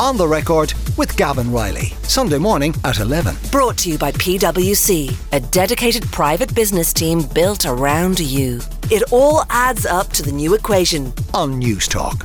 [0.00, 1.88] On the Record with Gavan Reilly.
[2.04, 3.36] Sunday morning at 11.
[3.52, 8.60] Brought to you by PwC, a dedicated private business team built around you.
[8.84, 11.12] It all adds up to the new equation.
[11.34, 12.24] On Newstalk.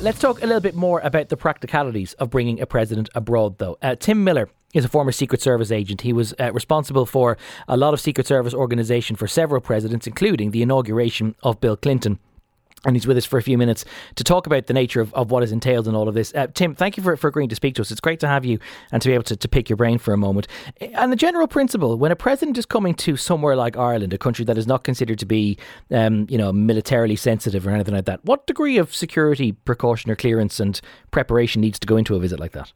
[0.00, 3.76] Let's talk a little bit more about the practicalities of bringing a president abroad, though.
[3.82, 6.00] Uh, Tim Miller is a former Secret Service agent.
[6.00, 7.36] He was uh, responsible for
[7.68, 12.20] a lot of Secret Service organisation for several presidents, including the inauguration of Bill Clinton
[12.84, 13.84] and he's with us for a few minutes
[14.14, 16.32] to talk about the nature of, of what is entailed in all of this.
[16.34, 17.90] Uh, Tim, thank you for, for agreeing to speak to us.
[17.90, 18.58] It's great to have you
[18.92, 20.46] and to be able to, to pick your brain for a moment.
[20.80, 24.44] And the general principle, when a president is coming to somewhere like Ireland, a country
[24.44, 25.58] that is not considered to be,
[25.90, 30.16] um, you know, militarily sensitive or anything like that, what degree of security precaution or
[30.16, 32.72] clearance and preparation needs to go into a visit like that?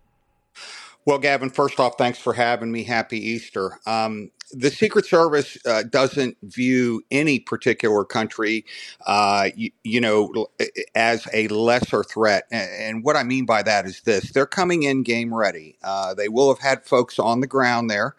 [1.05, 2.85] Well, Gavan, first off, thanks for having me.
[2.85, 3.81] Happy Easter.
[3.87, 8.65] Um, the Secret Service uh, doesn't view any particular country,
[9.07, 10.47] uh, you, you, know,
[10.95, 12.45] as a lesser threat.
[12.51, 15.77] And what I mean by that is this: they're coming in game ready.
[15.83, 18.15] Uh, they will have had folks on the ground there.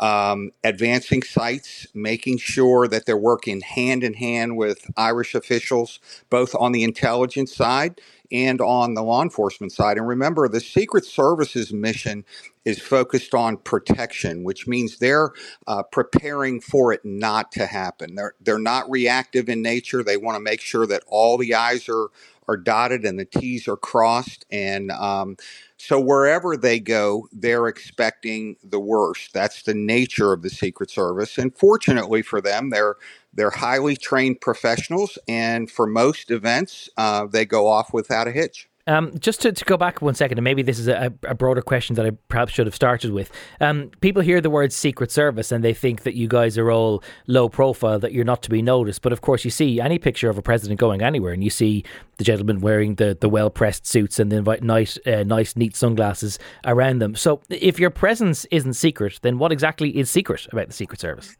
[0.00, 6.54] Um, advancing sites, making sure that they're working hand in hand with Irish officials, both
[6.54, 8.00] on the intelligence side
[8.32, 9.98] and on the law enforcement side.
[9.98, 12.24] And remember, the Secret Service's mission
[12.64, 15.32] is focused on protection, which means they're
[15.66, 18.14] uh, preparing for it not to happen.
[18.16, 20.02] They're they're not reactive in nature.
[20.04, 22.08] They want to make sure that all the I's are
[22.48, 24.46] are dotted and the T's are crossed.
[24.50, 25.36] And um,
[25.78, 29.32] so wherever they go, they're expecting the worst.
[29.32, 31.38] That's the nature of the Secret Service.
[31.38, 32.96] And fortunately for them, they're
[33.34, 38.68] they're highly trained professionals, and for most events, uh, they go off without a hitch.
[38.88, 41.60] Um, just to, to go back one second, and maybe this is a, a broader
[41.60, 43.30] question that I perhaps should have started with.
[43.60, 47.04] Um, people hear the word Secret Service and they think that you guys are all
[47.26, 49.02] low profile, that you're not to be noticed.
[49.02, 51.84] But of course, you see any picture of a president going anywhere, and you see
[52.16, 56.38] the gentleman wearing the, the well pressed suits and the nice, uh, nice, neat sunglasses
[56.64, 57.14] around them.
[57.14, 61.36] So, if your presence isn't secret, then what exactly is secret about the Secret Service?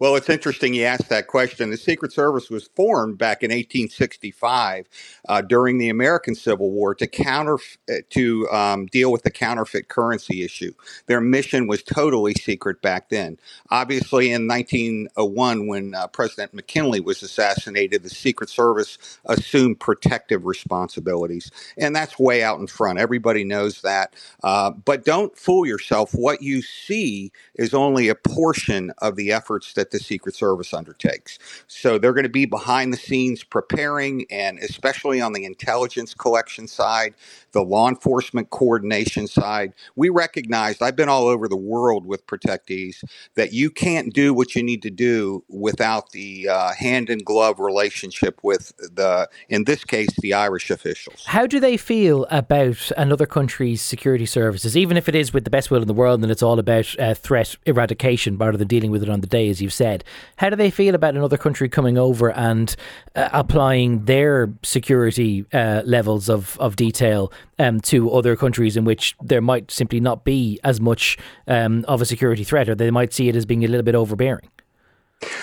[0.00, 1.70] Well, it's interesting you asked that question.
[1.70, 4.88] The Secret Service was formed back in 1865
[5.28, 7.58] uh, during the American Civil War to counter
[7.90, 10.72] uh, to um, deal with the counterfeit currency issue.
[11.06, 13.38] Their mission was totally secret back then.
[13.70, 21.50] Obviously, in 1901, when uh, President McKinley was assassinated, the Secret Service assumed protective responsibilities,
[21.78, 22.98] and that's way out in front.
[22.98, 24.14] Everybody knows that.
[24.44, 26.12] Uh, but don't fool yourself.
[26.14, 31.38] What you see is only a portion of the efforts that the Secret Service undertakes.
[31.66, 36.68] So they're going to be behind the scenes preparing, and especially on the intelligence collection
[36.68, 37.14] side,
[37.52, 39.72] the law enforcement coordination side.
[39.96, 43.02] We recognized, I've been all over the world with protectees,
[43.34, 47.58] that you can't do what you need to do without the uh, hand in glove
[47.58, 51.24] relationship with the, in this case, the Irish officials.
[51.26, 55.50] How do they feel about another country's security services, even if it is with the
[55.50, 58.87] best will in the world and it's all about uh, threat eradication rather than dealing
[58.90, 60.04] with it on the day, as you've said?
[60.36, 62.74] How do they feel about another country coming over and
[63.14, 69.14] uh, applying their security uh, levels of, of detail um, to other countries in which
[69.22, 73.12] there might simply not be as much um, of a security threat, or they might
[73.12, 74.48] see it as being a little bit overbearing?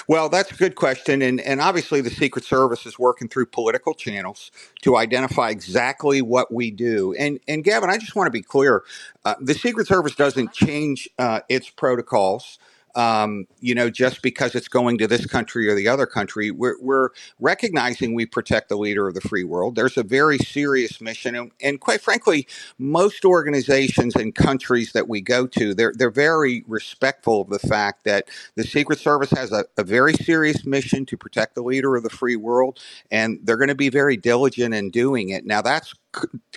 [0.07, 1.21] Well, that's a good question.
[1.21, 4.51] And, and obviously, the Secret Service is working through political channels
[4.83, 7.13] to identify exactly what we do.
[7.17, 8.83] And, and Gavan, I just want to be clear
[9.25, 12.57] uh, the Secret Service doesn't change uh, its protocols
[12.95, 16.51] um, you know, just because it's going to this country or the other country.
[16.51, 19.75] We're, we're, recognizing we protect the leader of the free world.
[19.75, 22.47] There's a very serious mission, and, and, quite frankly,
[22.77, 28.03] most organizations and countries that we go to, they're they're very respectful of the fact
[28.05, 32.03] that the Secret Service has a, a very serious mission to protect the leader of
[32.03, 32.79] the free world,
[33.11, 35.45] and they're going to be very diligent in doing it.
[35.45, 35.93] Now, that's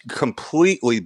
[0.08, 1.00] completely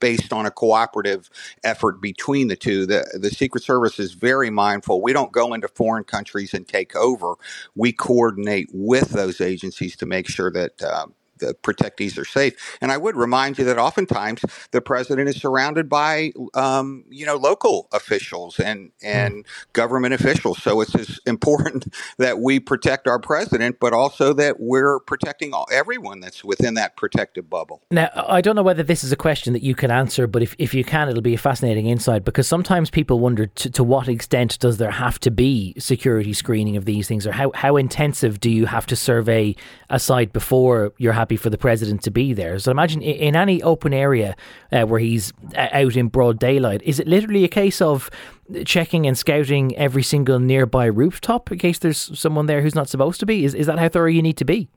[0.00, 1.30] based on a cooperative
[1.64, 2.86] effort between the two.
[2.86, 5.02] The the Secret Service is very mindful.
[5.02, 7.34] We don't go into foreign countries and take over.
[7.74, 11.06] We coordinate with those agencies to make sure that uh,
[11.40, 12.54] the protectees are safe.
[12.80, 17.36] And I would remind you that oftentimes the president is surrounded by, um, you know,
[17.36, 20.62] local officials and and government officials.
[20.62, 25.66] So it's as important that we protect our president, but also that we're protecting all,
[25.72, 27.82] everyone that's within that protective bubble.
[27.90, 30.54] Now, I don't know whether this is a question that you can answer, but if,
[30.58, 34.08] if you can, it'll be a fascinating insight because sometimes people wonder to, to what
[34.08, 38.40] extent does there have to be security screening of these things, or how, how intensive
[38.40, 39.54] do you have to survey
[39.88, 42.58] a site before you're happy for the president to be there.
[42.58, 44.36] So imagine in any open area
[44.72, 48.10] uh, where he's uh, out in broad daylight, is it literally a case of
[48.64, 53.20] checking and scouting every single nearby rooftop in case there's someone there who's not supposed
[53.20, 53.44] to be?
[53.44, 54.68] Is, is that how thorough you need to be?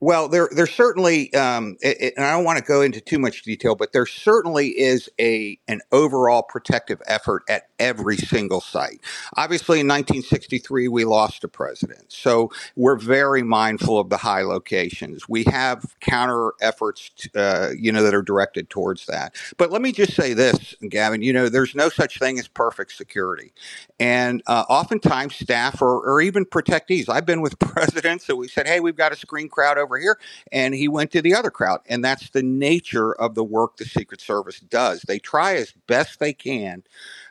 [0.00, 3.18] Well, there, there certainly, um, it, it, and I don't want to go into too
[3.18, 9.00] much detail, but there certainly is a an overall protective effort at every single site.
[9.36, 15.30] Obviously, in 1963, we lost a president, so we're very mindful of the high locations.
[15.30, 19.34] We have counter efforts, uh, you know, that are directed towards that.
[19.56, 21.22] But let me just say this, Gavan.
[21.22, 23.54] You know, there's no such thing as perfect security,
[23.98, 27.08] and uh, oftentimes staff or, or even protectees.
[27.08, 30.18] I've been with presidents that we said, "Hey, we've got a screen crowd over here,"
[30.52, 33.84] and he went to the other crowd, and that's the nature of the work the
[33.84, 35.02] Secret Service does.
[35.02, 36.82] They try as best they can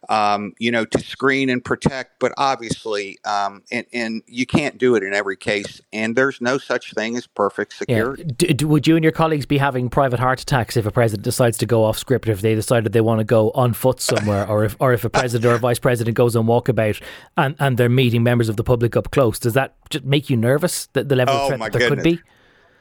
[0.10, 2.20] um, you know, to screen and protect.
[2.20, 5.82] But obviously, um, and, and you can't do it in every case.
[5.94, 8.24] And there's no such thing as perfect security.
[8.24, 8.34] Yeah.
[8.38, 11.24] D- d- would you and your colleagues be having private heart attacks if a president
[11.24, 14.48] decides to go off script, if they decided they want to go on foot somewhere,
[14.48, 17.02] or if or if a president or a vice president goes on walkabout
[17.38, 19.40] and, and they're meeting members of the public up close?
[19.40, 20.88] Does that just make you nervous?
[20.94, 22.04] that the level oh, of threat that there goodness.
[22.04, 22.24] could be.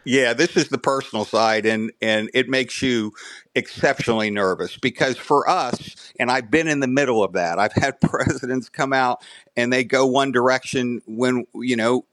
[0.04, 3.12] Yeah, this is the personal side, and and it makes you
[3.54, 7.58] exceptionally nervous because for us, and I've been in the middle of that.
[7.58, 9.22] I've had presidents come out
[9.56, 12.04] and they go one direction when you know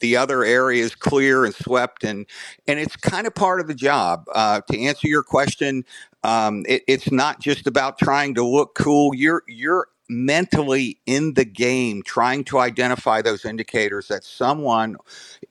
[0.00, 2.26] the other area is clear and swept, and
[2.66, 4.24] and it's kind of part of the job.
[4.32, 5.84] Uh, to answer your question,
[6.22, 9.14] um, it, it's not just about trying to look cool.
[9.14, 14.96] You're you're mentally in the game trying to identify those indicators that someone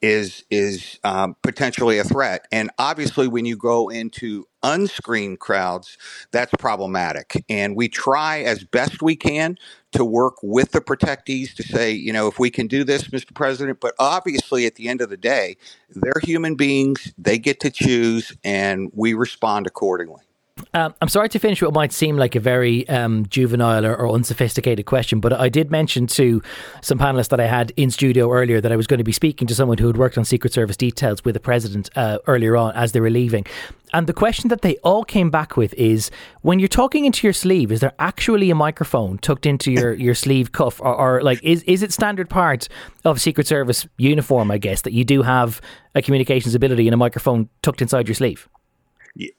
[0.02, 2.46] is is um, potentially a threat.
[2.52, 5.96] And obviously when you go into unscreened crowds
[6.32, 7.44] that's problematic.
[7.48, 9.56] And we try as best we can
[9.92, 13.34] to work with the protectees to say you know if we can do this mr
[13.34, 15.56] president but obviously at the end of the day
[15.90, 20.27] they're human beings they get to choose and we respond accordingly
[20.74, 24.14] um, I'm sorry to finish what might seem like a very um, juvenile or, or,
[24.14, 26.42] unsophisticated question, but I did mention to
[26.82, 29.46] some panelists that I had in studio earlier that I was going to be speaking
[29.48, 32.72] to someone who had worked on Secret Service details with the president uh, earlier on
[32.74, 33.44] as they were leaving.
[33.92, 36.10] And the question that they all came back with is
[36.42, 40.14] when you're talking into your sleeve, is there actually a microphone tucked into your, your
[40.14, 40.80] sleeve cuff?
[40.80, 42.68] Or, or, like, is, is it standard part
[43.04, 45.60] of Secret Service uniform, I guess, that you do have
[45.94, 48.48] a communications ability and a microphone tucked inside your sleeve?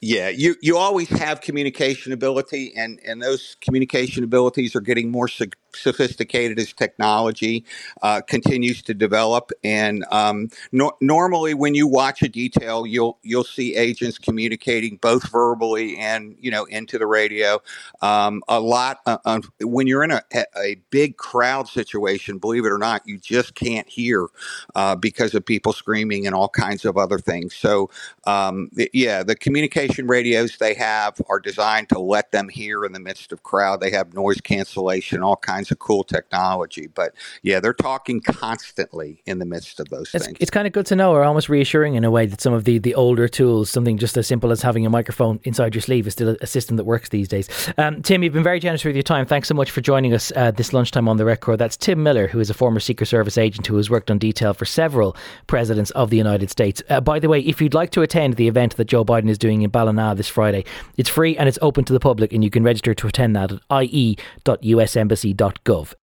[0.01, 5.29] Yeah, you you always have communication ability, and and those communication abilities are getting more
[5.75, 7.66] sophisticated as technology
[8.01, 9.51] uh, continues to develop.
[9.63, 15.30] And um, no, normally, when you watch a detail, you'll you'll see agents communicating both
[15.30, 17.60] verbally and you know into the radio.
[18.01, 20.24] Um, a lot uh, when you're in a,
[20.57, 24.27] a big crowd situation, believe it or not, you just can't hear
[24.75, 27.56] uh, because of people screaming and all kinds of other things.
[27.56, 27.89] So
[28.25, 33.00] um, yeah, the communication radios they have are designed to let them hear in the
[33.00, 33.81] midst of crowd.
[33.81, 36.88] They have noise cancellation, all kinds kinds of cool technology.
[36.88, 37.13] But
[37.44, 40.38] yeah, they're talking constantly in the midst of those it's, things.
[40.39, 42.63] It's kind of good to know, or almost reassuring in a way that some of
[42.63, 46.07] the, the older tools, something just as simple as having a microphone inside your sleeve,
[46.07, 47.50] is still a system that works these days.
[47.77, 49.25] Um, Tim, you've been very generous with your time.
[49.25, 51.57] Thanks so much for joining us uh, this lunchtime on the record.
[51.57, 54.53] That's Tim Miller, who is a former Secret Service agent who has worked on detail
[54.53, 55.15] for several
[55.47, 56.81] presidents of the United States.
[56.89, 59.38] Uh, by the way, if you'd like to attend the event that Joe Biden is
[59.38, 60.63] doing in Ballina this Friday,
[60.97, 63.51] it's free and it's open to the public, and you can register to attend that
[63.51, 65.94] at ie.usembassy.com gov.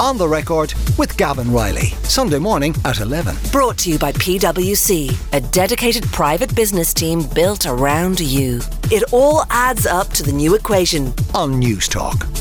[0.00, 3.34] On the record with Gavan Reilly, Sunday morning at 11.
[3.50, 8.60] Brought to you by PwC, a dedicated private business team built around you.
[8.90, 12.35] It all adds up to the new equation on Newstalk.